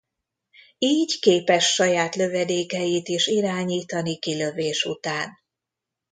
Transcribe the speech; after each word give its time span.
Így 0.77 1.19
képes 1.19 1.73
saját 1.73 2.15
lövedékeit 2.15 3.07
is 3.07 3.27
irányítani 3.27 4.17
kilövés 4.19 4.83
után. 4.85 5.29